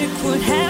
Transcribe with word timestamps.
magic 0.00 0.24
would 0.24 0.40
have 0.40 0.69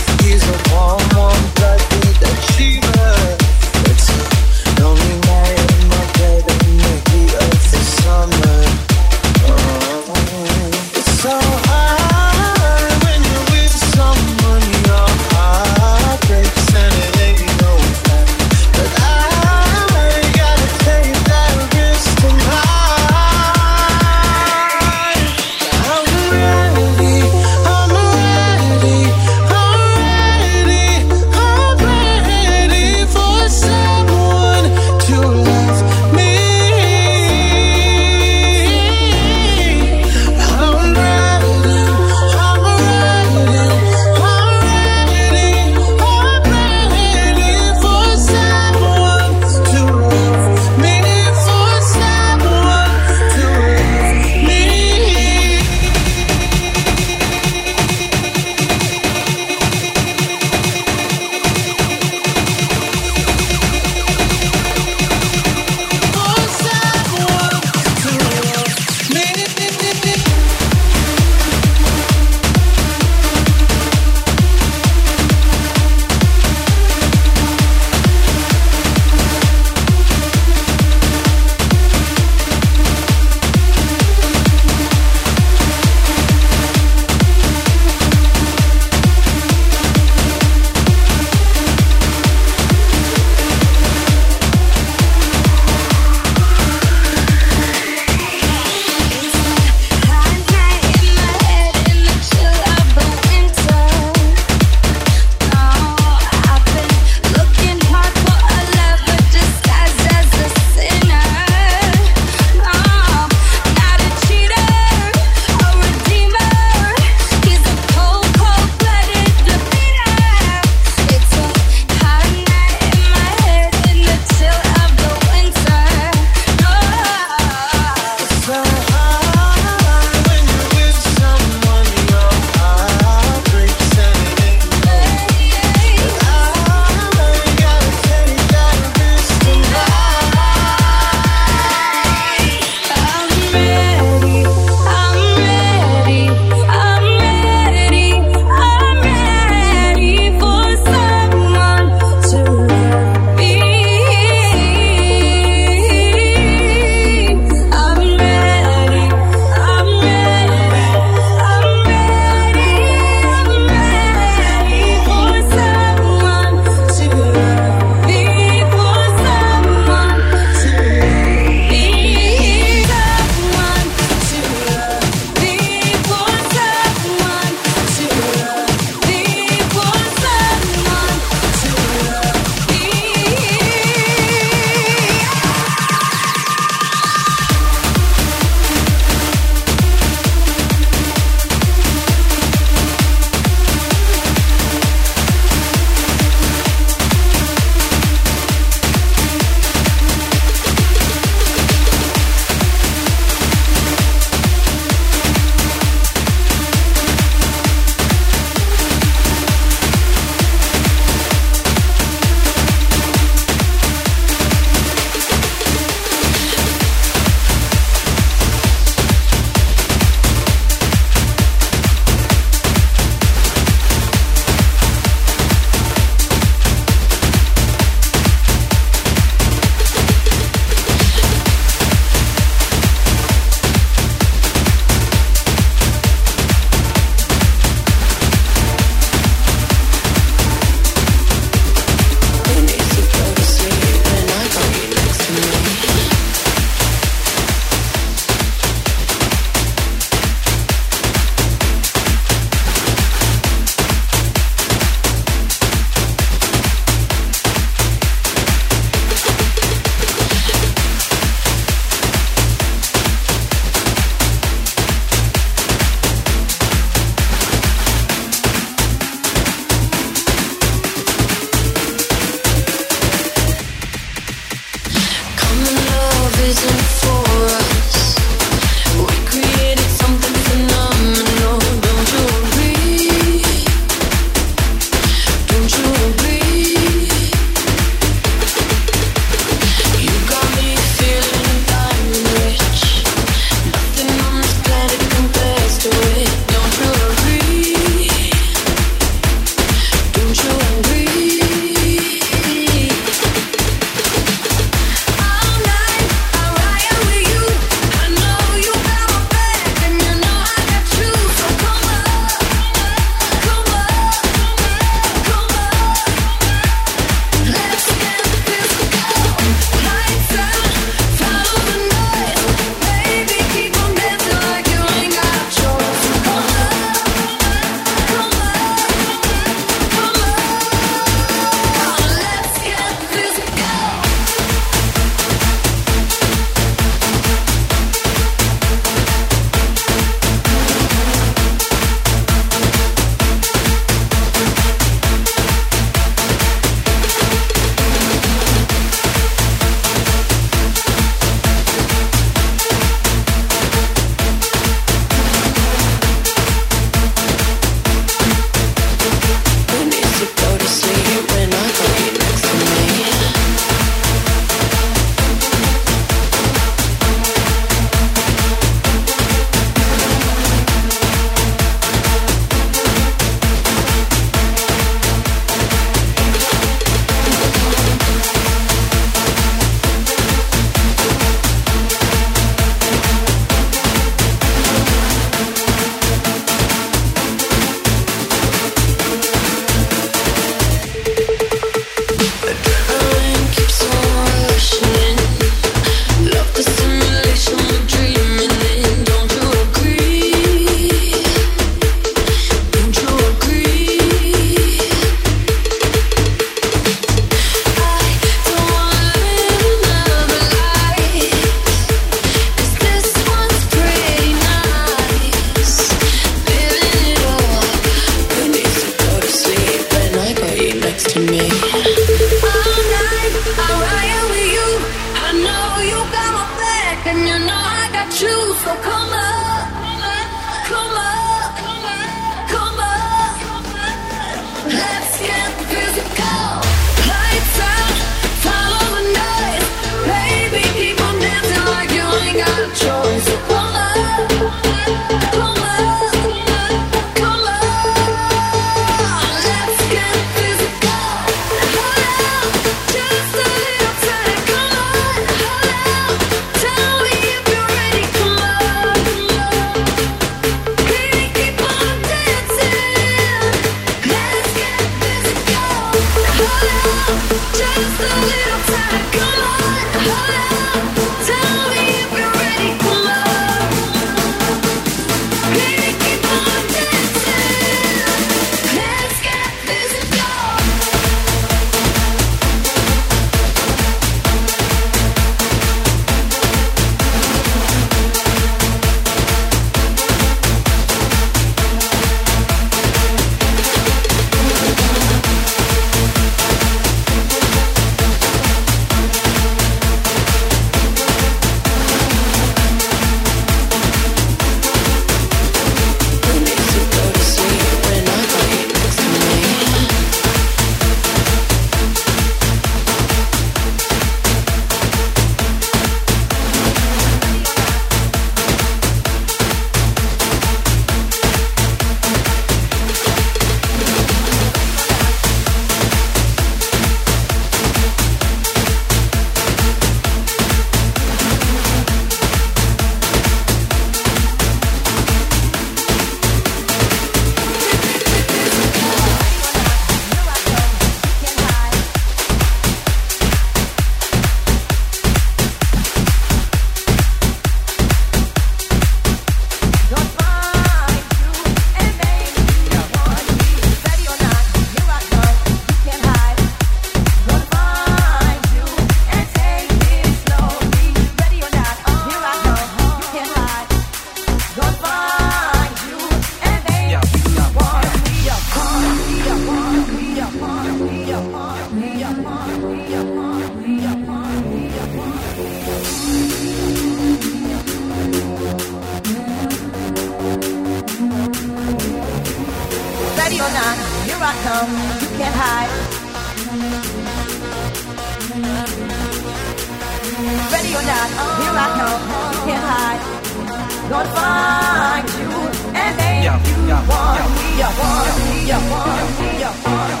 Lord, 593.91 594.07
find 594.07 595.09
you 595.19 595.29
and 595.75 595.97
make 595.97 596.23
yeah, 596.23 596.39
you 596.47 596.65
yeah, 596.65 596.87
want 596.87 597.19
yeah, 597.19 597.27
me, 597.35 597.59
yeah, 597.59 597.79
want 597.79 598.07
yeah, 598.07 598.23
me, 598.23 598.47
yeah, 598.47 598.71
want 598.71 598.87
yeah, 598.87 599.19
me, 599.19 599.39
yeah, 599.39 599.65
want 599.65 599.89
yeah, 599.89 599.95
me. 599.95 600.00